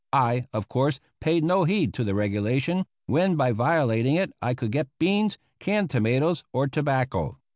[0.13, 4.71] I, of course, paid no heed to the regulation when by violating it I could
[4.71, 7.37] get beans, canned tomatoes, or tobacco.